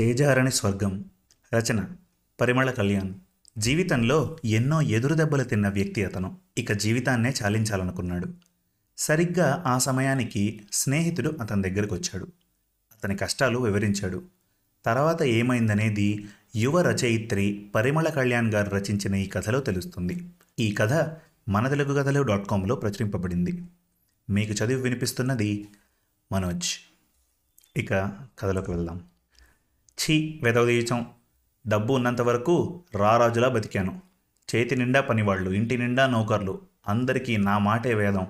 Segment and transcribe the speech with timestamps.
[0.00, 1.04] చేజారని స్వర్గం.
[1.54, 1.86] రచన
[2.40, 3.14] పరిమళ కళ్యాణ్.
[3.58, 6.38] జీవితంలో ఎన్నో ఎదురు దెబ్బలు తిన్న వ్యక్తి అతను.
[6.58, 8.26] ఇక జీవితాన్నే చాలించాలనుకున్నాడు.
[8.98, 12.24] సరిగ్గా ఆ సమయానికి స్నేహితుడు అతని దగ్గరకు వచ్చాడు
[12.92, 14.22] అతని కష్టాలు వివరించాడు.
[14.86, 20.28] తర్వాత ఏమైందనేది యువ రచయిత్రి పరిమళ కళ్యాణ్ గారు రచించిన ఈ కథలో తెలుస్తుంది.
[20.58, 21.16] ఈ కథ
[21.48, 23.62] మన తెలుగు కథలు డాట్ కామ్లో ప్రచురింపబడింది.
[24.30, 25.68] మీకు చదివి వినిపిస్తున్నది
[26.32, 26.68] మనోజ్.
[27.76, 27.94] ఇక
[28.38, 29.00] కథలోకి వెళ్దాం.
[30.00, 31.06] ఛీ వెదవదీయచం.
[31.66, 34.00] డబ్బు ఉన్నంత వరకు రారాజులా బతికాను.
[34.54, 36.60] చేతి నిండా పనివాళ్ళు ఇంటి నిండా నౌకర్లు.
[36.88, 38.26] అందరికీ నా మాటే వేదం.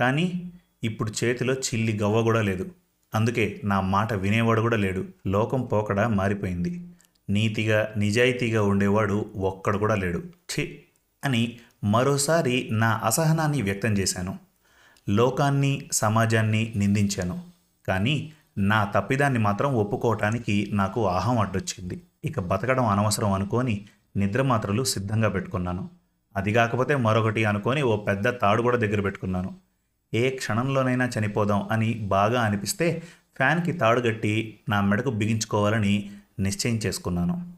[0.00, 0.52] కానీ
[0.84, 2.70] ఇప్పుడు చేతిలో చిల్లి గవ్వ కూడా లేదు.
[3.14, 5.04] అందుకే నా మాట వినేవాడు కూడా లేడు.
[5.26, 6.86] లోకం పోకడ మారిపోయింది.
[7.30, 10.18] నీతిగా నిజాయితీగా ఉండేవాడు ఒక్కడు కూడా లేడు.
[10.18, 10.78] ఛీ
[11.24, 14.38] అని మరోసారి నా అసహనాన్ని వ్యక్తం చేశాను.
[15.08, 17.42] లోకాన్ని సమాజాన్ని నిందించాను.
[17.88, 22.02] కానీ నా తప్పిదాన్ని మాత్రం ఒప్పుకోవటానికి నాకు ఆహం అడ్డొచ్చింది.
[22.24, 25.90] ఇక బతకడం అనవసరం అనుకొని నిద్రమాత్రలు సిద్ధంగా పెట్టుకున్నాను.
[26.36, 29.56] అది కాకపోతే మరొకటి అనుకొని ఓ పెద్ద తాడు కూడా దగ్గర పెట్టుకున్నాను.
[30.14, 33.02] ఏ క్షణంలోనైనా చనిపోదాం అని బాగా అనిపిస్తే
[33.36, 37.52] ఫ్యాన్కి తాడు కట్టి నా మెడకు బిగించుకోవాలని నిశ్చయం చేసుకున్నాను.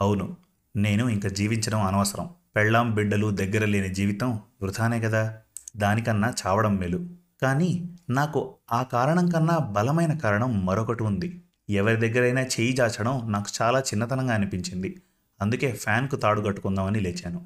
[0.00, 0.36] అవును
[0.76, 2.30] నేను ఇంకా జీవించడం అనవసరం.
[2.56, 5.38] పెళ్ళాం బిడ్డలు దగ్గర లేని జీవితం వృధానే కదా.
[5.76, 7.06] దానికన్నా చావడం మేలు.
[7.42, 11.42] కానీ నాకు ఆ కారణం కన్నా బలమైన కారణం మరొకటి ఉంది.
[11.70, 15.02] ఎవరి దగ్గరైనా చేయి జాచడం నాకు చాలా చిన్నతనంగా అనిపించింది.
[15.40, 17.38] అందుకే ఫ్యాన్కు తాడు కట్టుకుందామని లేచాను.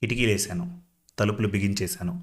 [0.00, 0.80] కిటికీ లేశాను.
[1.18, 2.22] తలుపులు బిగించేశాను.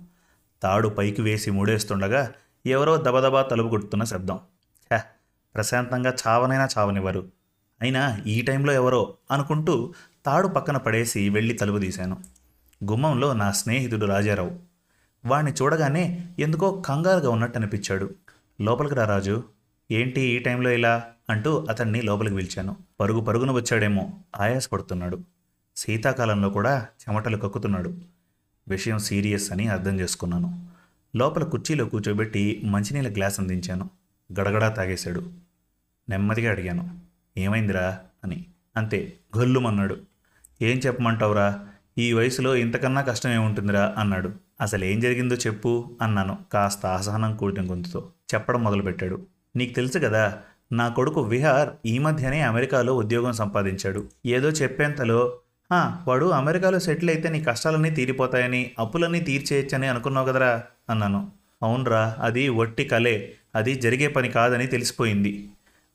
[0.63, 2.33] తాడు పైకి వేసి మూడేస్తుండగా
[2.65, 4.35] ఎవరో దబదబా తలుపు కొడుతున్న శబ్దం.
[4.35, 5.03] హ్యా
[5.55, 7.27] ప్రశాంతంగా చావనైనా చావనివ్వరు.
[7.81, 9.93] అయినా ఈ టైంలో ఎవరో అనుకుంటూ
[10.25, 12.17] తాడు పక్కన పడేసి వెళ్ళి తలుపు తీశాను.
[12.83, 14.74] గుమ్మంలో నా స్నేహితుడు రాజారావు.
[15.25, 18.09] వాణ్ణి చూడగానే ఎందుకో కంగారుగా ఉన్నట్టు అనిపించాడు
[18.61, 19.43] లోపలికి రా రాజు.
[19.91, 21.03] ఏంటి ఈ టైంలో ఇలా?
[21.29, 22.75] అంటూ అతన్ని లోపలికి పిలిచాను.
[22.99, 25.19] పరుగు పరుగున వచ్చాడేమో ఆయాసపడుతున్నాడు.
[25.75, 27.97] శీతాకాలంలో కూడా చెమటలు కక్కుతున్నాడు.
[28.67, 30.67] విషయం సీరియస్ అని అర్థం చేసుకున్నాను.
[31.15, 33.89] లోపల కుర్చీలో కూర్చోబెట్టి మంచినీళ్ళ గ్లాస్ అందించాను.
[34.39, 35.29] గడగడా తాగేశాడు.
[36.09, 36.99] నెమ్మదిగా అడిగాను.
[37.37, 38.45] ఏమైందిరా అని.
[38.77, 39.97] అంతే గొల్లుమన్నాడు.
[40.61, 41.67] ఏం చెప్పమంటావురా?
[41.97, 43.95] ఈ వయసులో ఇంతకన్నా కష్టం ఏముంటుందిరా?
[43.97, 44.44] అన్నాడు.
[44.61, 46.37] అసలు ఏం జరిగిందో చెప్పు అన్నాను.
[46.53, 48.07] కాస్త అసహనం కూడిన గొంతుతో.
[48.35, 49.21] చెప్పడం మొదలుపెట్టాడు.
[49.55, 50.37] నీకు తెలుసు కదా
[50.71, 54.05] నా కొడుకు విహార్ ఈ మధ్యనే అమెరికాలో ఉద్యోగం సంపాదించాడు.
[54.25, 55.37] ఏదో చెప్పేంతలో
[56.07, 61.31] వాడు అమెరికాలో సెటిల్ అయితే నీ కష్టాలన్నీ తీరిపోతాయని అప్పులన్నీ తీర్చేయచ్చని అనుకున్నావు కదరా అన్నాను.
[61.63, 63.33] అవునరా అది వట్టి కలే.
[63.55, 65.49] అది జరిగే పని కాదని తెలిసిపోయింది.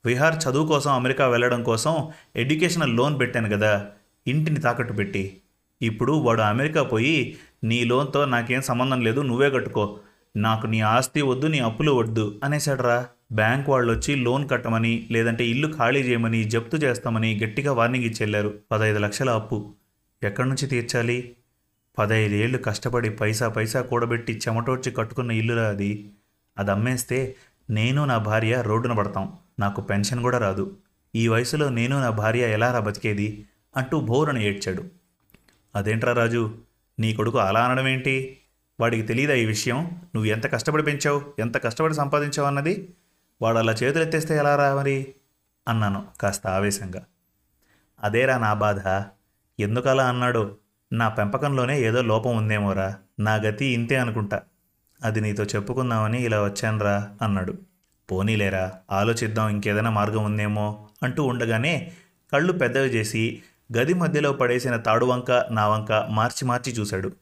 [0.07, 3.87] విహార్ చదువు కోసం అమెరికా వెళ్ళడం కోసం ఎడ్యుకేషనల్ లోన్ పెట్టాను కదా.
[4.27, 5.37] ఇంటిని తాకట్టు పెట్టి.
[5.83, 9.99] ఇప్పుడు వాడు అమెరికా పోయి నీ లోన్తో నాకేం సంబంధం లేదు నువ్వే కట్టుకో.
[10.37, 15.73] నాకు నీ ఆస్తి వద్దు నీ అప్పులు వద్దు అనేసాడరా బ్యాంక్ వాళ్ళు వచ్చి లోన్ కట్టమని లేదంటే ఇల్లు
[15.77, 19.75] ఖాళీ చేయమని జప్తు చేస్తామని గట్టిగా వార్నింగ్ ఇచ్చెళ్ళారు పదహైదు లక్షల అప్పు.
[20.23, 21.37] ఎక్కడి నుంచి తీర్చాలి?
[21.99, 26.11] పదహైదు ఏళ్ళు కష్టపడి పైసా పైసా కూడబెట్టి చెమటోడ్చి కట్టుకున్న ఇల్లురా అది.
[26.59, 27.37] అది అమ్మేస్తే
[27.71, 29.33] నేను నా భార్య రోడ్డున పడతాం.
[29.59, 30.77] నాకు పెన్షన్ కూడా రాదు.
[31.15, 33.45] ఈ వయసులో నేను నా భార్య ఎలా రా బతికేది?
[33.77, 35.00] అంటూ బోరును ఏడ్చాడు.
[35.75, 36.59] అదేంట్రా రాజు?
[36.99, 38.39] నీ కొడుకు అలా అనడం ఏంటి?
[38.81, 39.77] వాడికి తెలియదా ఈ విషయం?
[39.85, 41.23] నువ్వు ఎంత కష్టపడి పెంచావు?
[41.39, 42.95] ఎంత కష్టపడి సంపాదించావు అన్నది?
[43.43, 45.15] వాడు అలా చేతులు ఎత్తేస్తే ఎలా రా మరి?
[45.69, 47.05] అన్నాను కాస్త ఆవేశంగా.
[48.03, 48.81] అదేరా నా బాధ?
[49.61, 50.57] ఎందుకలా అన్నాడు?
[50.93, 52.97] నా పెంపకంలోనే ఏదో లోపం ఉందేమోరా?
[53.21, 54.43] నా గతి ఇంతే అనుకుంటా.
[55.05, 57.55] అది నీతో చెప్పుకుందామని ఇలా వచ్చానురా అన్నాడు.
[58.13, 61.93] పోనీలేరా ఆలోచిద్దాం ఇంకేదైనా మార్గం ఉందేమో అంటూ ఉండగానే
[62.33, 63.43] కళ్ళు పెద్దవి చేసి
[63.77, 67.13] గది మధ్యలో పడేసిన తాడువంక నా వంక మార్చి మార్చి చూశాడు.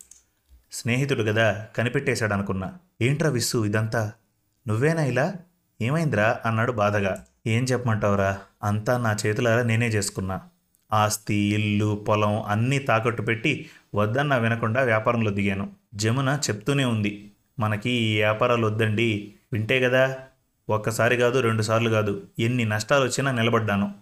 [0.73, 4.13] స్నేహితుడు కదా కనిపెట్టేశాడు అనుకున్నా ఏంట్రా విస్సు ఇదంతా?
[4.69, 5.35] నువ్వేనా ఇలా?
[5.81, 6.41] ఏమైందిరా?
[6.47, 7.25] అన్నాడు బాధగా.
[7.47, 8.39] ఏం చెప్పమంటావురా?
[8.63, 10.41] అంతా నా చేతులారా నేనే చేసుకున్నా.
[10.93, 15.71] ఆస్తి ఇల్లు పొలం అన్నీ తాకట్టు పెట్టి వద్దన్న వినకుండా వ్యాపారంలో దిగాను.
[15.95, 17.33] జమున చెప్తూనే ఉంది.
[17.59, 19.35] మనకి ఈ వ్యాపారాలు వద్దండి.
[19.53, 20.17] వింటే కదా
[20.71, 22.23] ఒక్కసారి కాదు రెండుసార్లు కాదు.
[22.39, 23.95] ఎన్ని నష్టాలు వచ్చినా నిలబడ్డాను.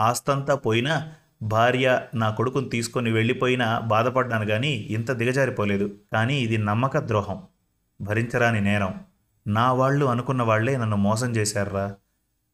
[0.00, 1.12] ఆస్తంతా పోయినా
[1.42, 5.94] భార్య నా కొడుకుని తీసుకొని వెళ్ళిపోయినా బాధపడ్డాను కానీ ఇంత దిగజారిపోలేదు.
[6.12, 7.42] కానీ ఇది నమ్మక ద్రోహం.
[8.00, 8.94] భరించరాని నేరం.
[9.46, 11.94] నా వాళ్ళు అనుకున్న వాళ్ళే నన్ను మోసం చేశారా?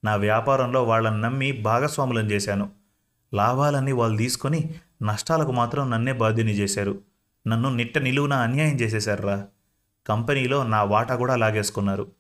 [0.05, 2.71] నా వ్యాపారంలో వాళ్ళని నమ్మి భాగస్వాములను చేశాను.
[3.35, 6.99] లాభాలన్నీ వాళ్ళు తీసుకొని నష్టాలకు మాత్రం నన్నే బాధ్యుని చేశారు.
[7.47, 9.47] నన్ను నిట్ట నిలువున అన్యాయం చేసేశారా?
[10.07, 12.11] కంపెనీలో నా వాటా కూడా లాగేసుకున్నారు.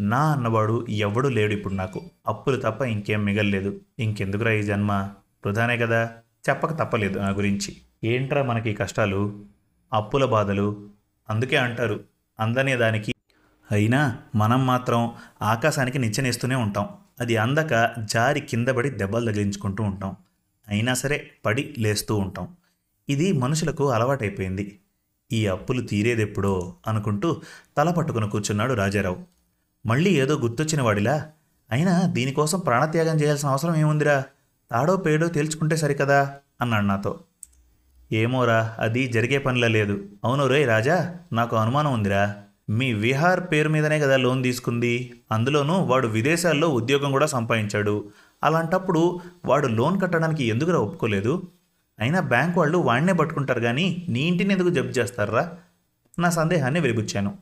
[0.00, 2.02] నా అన్నవాడు ఎవడు లేడు ఇప్పుడు నాకు.
[2.26, 3.80] అప్పులు తప్ప ఇంకేం మిగల్లేదు.
[3.98, 5.10] ఇంకెందుకురా ఈ జన్మ?
[5.46, 6.10] వృధానే కదా.
[6.48, 7.76] చెప్పక తప్పలేదు నా గురించి.
[8.04, 9.44] ఏంట్రా మనకి కష్టాలు?
[9.92, 10.88] అప్పుల బాధలు?
[11.30, 12.00] అందుకే అంటారు
[12.40, 13.14] అందనే దానికి.
[13.70, 15.12] అయినా మనం మాత్రం
[15.42, 16.88] ఆకాశానికి నిచ్చెనేస్తూనే ఉంటాం.
[17.20, 20.16] అది అందక జారి కిందపడి దెబ్బలు తగిలించుకుంటూ ఉంటాం.
[20.68, 22.56] అయినా సరే పడి లేస్తూ ఉంటాం.
[23.08, 24.80] ఇది మనుషులకు అలవాటైపోయింది.
[25.32, 27.42] ఈ అప్పులు తీరేదెప్పుడో అనుకుంటూ
[27.76, 29.16] తల పట్టుకుని కూర్చున్నాడు రాజారావు.
[29.86, 31.32] మళ్ళీ ఏదో గుర్తొచ్చిన వాడిలా
[31.70, 34.24] అయినా దీనికోసం ప్రాణత్యాగం చేయాల్సిన అవసరం ఏముందిరా?
[34.70, 36.36] తాడో పేడో తేల్చుకుంటే సరికదా?
[36.60, 37.20] అన్నాడు నాతో.
[38.12, 40.04] ఏమోరా అది జరిగే పనిలా లేదు.
[40.24, 42.34] అవును రే రాజా నాకు అనుమానం ఉందిరా.
[42.70, 45.12] మీ విహార్ పేరు మీదనే కదా లోన్ తీసుకుంది.
[45.32, 48.08] అందులోనూ వాడు విదేశాల్లో ఉద్యోగం కూడా సంపాదించాడు.
[48.44, 51.42] అలాంటప్పుడు వాడు లోన్ కట్టడానికి ఎందుకురా ఒప్పుకోలేదు?
[52.00, 55.52] అయినా బ్యాంక్ వాళ్ళు వాడినే పట్టుకుంటారు కానీ నీ ఇంటిని ఎందుకు జప్తు చేస్తారా?
[56.18, 57.38] నా సందేహాన్ని వెలిబుచ్చాను.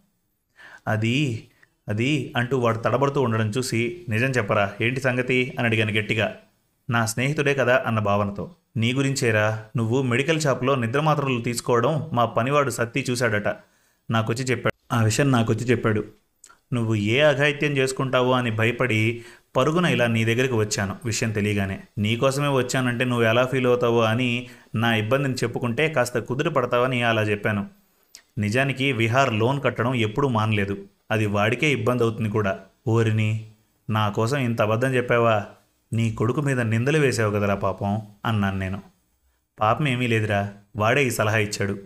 [0.88, 1.48] అది
[1.88, 5.56] అది అంటూ వాడు తడబడుతూ ఉండడం చూసి నిజం చెప్పరా ఏంటి సంగతి?
[5.58, 6.36] అని అడిగాను గట్టిగా.
[6.90, 8.50] నా స్నేహితుడే కదా అన్న భావనతో.
[8.76, 9.64] నీ గురించేరా?
[9.76, 13.56] నువ్వు మెడికల్ షాప్లో నిద్రమాత్రలు తీసుకోవడం మా పనివాడు సత్తి చూశాడట.
[14.10, 14.94] నాకొచ్చి చెప్పాడు.
[14.94, 16.04] ఆ విషయం నాకొచ్చి చెప్పాడు.
[16.72, 19.22] నువ్వు ఏ అఘాయిత్యం చేసుకుంటావో అని భయపడి
[19.56, 21.80] పరుగున ఇలా నీ దగ్గరికి వచ్చాను విషయం తెలియగానే.
[21.98, 27.66] నీకోసమే వచ్చానంటే నువ్వు ఎలా ఫీల్ అవుతావో అని నా ఇబ్బందిని చెప్పుకుంటే కాస్త కుదురు పడతావని అలా చెప్పాను.
[28.38, 30.76] నిజానికి విహార్ లోన్ కట్టడం ఎప్పుడూ మానలేదు.
[31.10, 32.58] అది వాడికే ఇబ్బంది అవుతుంది కూడా.
[32.88, 33.50] ఓరిని
[33.90, 35.44] నా కోసం ఇంత అబద్ధం చెప్పావా?
[35.92, 38.82] నీ కొడుకు మీద నిందలు వేసావు కదరా పాపం అన్నాను నేను.
[39.60, 41.78] పాపం ఏమీ లేదురా వాడే ఈ సలహా ఇచ్చాడు.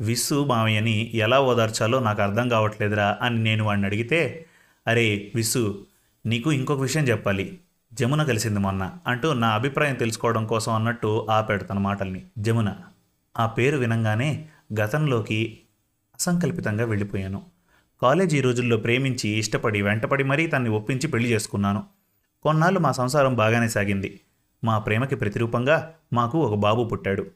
[0.00, 4.46] విస్సు మామయ్యని ఎలా ఓదార్చాలో నాకు అర్థం కావట్లేదురా అని నేను వాడిని అడిగితే
[4.86, 5.86] అరే విస్సు
[6.26, 7.58] నీకు ఇంకొక విషయం చెప్పాలి.
[7.94, 12.22] జమున కలిసింది మొన్న అంటూ నా అభిప్రాయం తెలుసుకోవడం కోసం అన్నట్టు ఆపాడు తన మాటల్ని.
[12.38, 12.74] జమున
[13.38, 14.48] ఆ పేరు వినంగానే
[14.80, 15.58] గతంలోకి
[16.14, 17.42] అసంకల్పితంగా వెళ్ళిపోయాను.
[18.02, 21.84] కాలేజీ రోజుల్లో ప్రేమించి ఇష్టపడి వెంటపడి మరీ తన్ని ఒప్పించి పెళ్ళి చేసుకున్నాను.
[22.42, 24.20] కొన్నాళ్ళు మా సంసారం బాగానే సాగింది.
[24.64, 27.26] మా ప్రేమకి ప్రతిరూపంగా మాకు ఒక బాబు పుట్టాడు.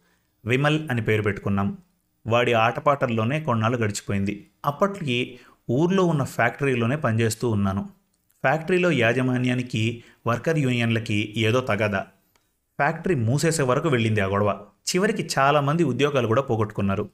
[0.45, 1.79] విమల్ అని పేరు పెట్టుకున్నాం.
[2.27, 4.51] వాడి ఆటపాటల్లోనే కొన్నాళ్ళు గడిచిపోయింది.
[4.65, 5.39] అప్పటికి
[5.71, 7.83] ఊర్లో ఉన్న ఫ్యాక్టరీలోనే పనిచేస్తూ ఉన్నాను.
[8.45, 12.01] ఫ్యాక్టరీలో యాజమాన్యానికి వర్కర్ యూనియన్లకి ఏదో తగదా.
[12.79, 14.61] ఫ్యాక్టరీ మూసేసే వరకు వెళ్ళింది ఆ గొడవ.
[14.89, 17.09] చివరికి చాలామంది ఉద్యోగాలు కూడా పోగొట్టుకున్నారు.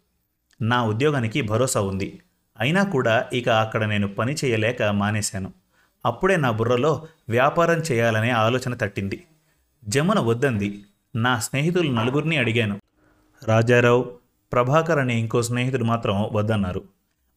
[0.63, 2.21] నా ఉద్యోగానికి భరోసా ఉంది.
[2.61, 5.62] అయినా కూడా ఇక అక్కడ నేను పని చేయలేక మానేశాను.
[6.05, 9.25] అప్పుడే నా బుర్రలో వ్యాపారం చేయాలనే ఆలోచన తట్టింది.
[9.89, 10.85] జమున వద్దంది.
[11.17, 12.81] నా స్నేహితులు నలుగురిని అడిగాను.
[13.45, 14.11] రాజారావు
[14.53, 16.83] ప్రభాకర్ అనే ఇంకో స్నేహితుడు మాత్రం వద్దన్నారు.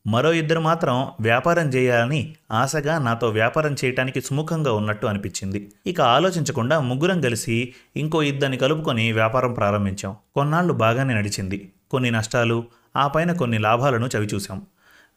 [0.07, 5.71] మరో ఇద్దరు మాత్రం వ్యాపారం చేయాలని ఆశగా నాతో వ్యాపారం చేయటానికి సుముఖంగా ఉన్నట్టు అనిపించింది.
[5.87, 10.15] ఇక ఆలోచించకుండా ముగ్గురం కలిసి ఇంకో ఇద్దరిని కలుపుకొని వ్యాపారం ప్రారంభించాం.
[10.35, 11.71] కొన్నాళ్ళు బాగానే నడిచింది.
[11.91, 12.63] కొన్ని నష్టాలు
[12.95, 14.61] ఆ పైన కొన్ని లాభాలను చవిచూశాం.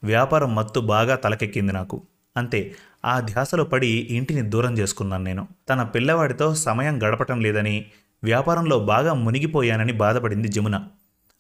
[0.05, 2.03] వ్యాపారం మత్తు బాగా తలకెక్కింది నాకు.
[2.39, 2.75] అంతే
[3.05, 5.49] ఆ ధ్యాసలో పడి ఇంటిని దూరం చేసుకున్నాను నేను.
[5.69, 7.87] తన పిల్లవాడితో సమయం గడపటం లేదని
[8.25, 10.87] వ్యాపారంలో బాగా మునిగిపోయానని బాధపడింది జమున.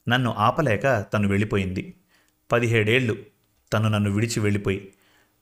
[0.08, 1.94] నన్ను ఆపలేక తను వెళ్ళిపోయింది.
[2.52, 3.16] పదిహేడేళ్ళు
[3.72, 4.92] తను నన్ను విడిచి వెళ్ళిపోయి.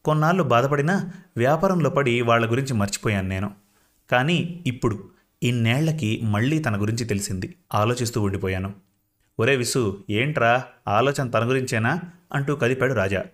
[0.05, 3.51] కొన్నాళ్ళు బాధపడినా వ్యాపారంలో పడి వాళ్ళ గురించి మర్చిపోయాను నేను.
[4.11, 5.05] కానీ ఇప్పుడు
[5.43, 7.55] ఇన్నేళ్ళకి మళ్ళీ తన గురించి తెలిసింది.
[7.75, 8.75] ఆలోచిస్తూ ఉండిపోయాను.
[9.41, 10.65] ఒరే విసు ఏంట్రా?
[10.89, 12.01] ఆలోచన తన గురించేనా?
[12.33, 13.25] అంటూ కదిపాడు రాజా.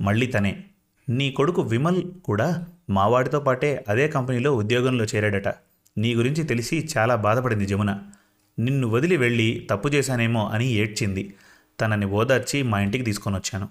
[0.00, 0.64] మళ్ళీ తనే.
[1.08, 5.48] నీ కొడుకు విమల్ కూడా మావాడితో పాటే అదే కంపెనీలో ఉద్యోగంలో చేరాడట.
[5.98, 7.98] నీ గురించి తెలిసి చాలా బాధపడింది జమున.
[8.58, 11.34] నిన్ను వదిలి వెళ్ళి తప్పు చేశానేమో అని ఏడ్చింది.
[11.80, 13.68] తనని ఓదార్చి మా ఇంటికి తీసుకొని వచ్చాను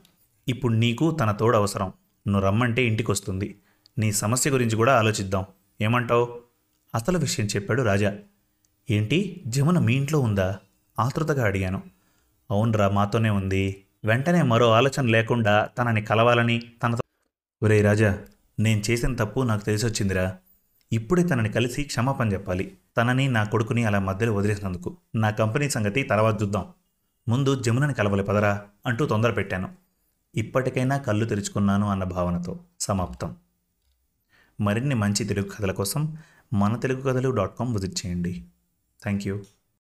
[0.47, 1.93] ఇప్పుడు నీకు తన తోడు అవసరం.
[2.27, 3.55] నువ్వు రమ్మంటే ఇంటికి వస్తుంది
[3.97, 5.45] నీ సమస్య గురించి కూడా ఆలోచిద్దాం.
[5.81, 6.39] ఏమంటావు?
[6.95, 8.15] అసలు విషయం చెప్పాడు రాజా.
[8.91, 9.43] ఏంటి?
[9.47, 10.57] జమున మీ ఇంట్లో ఉందా?
[10.99, 11.81] ఆతృతగా అడిగాను.
[12.51, 13.83] అవునరా మాతోనే ఉంది.
[14.05, 17.02] వెంటనే మరో ఆలోచన లేకుండా తనని కలవాలని తనతో
[17.63, 18.19] ఒరే రాజా
[18.59, 20.37] నేను చేసిన తప్పు నాకు తెలిసొచ్చిందిరా.
[20.91, 22.77] ఇప్పుడే తనని కలిసి క్షమాపణ చెప్పాలి.
[22.97, 24.97] తనని నా కొడుకుని అలా మధ్యలో వదిలేసినందుకు.
[25.15, 26.65] నా కంపెనీ సంగతి తర్వాత చూద్దాం.
[27.27, 29.69] ముందు జమునని కలవలి పదరా అంటూ తొందర పెట్టాను.
[30.35, 33.35] ఇప్పటికైనా కళ్ళు తెరుచుకున్నాను అన్న భావనతో సమాప్తం.
[34.61, 36.17] మరిన్ని మంచి తెలుగు కథల కోసం
[36.53, 38.45] మన తెలుగు కథలు డాట్ కామ్ విజిట్ చేయండి.
[39.03, 39.41] Thank you.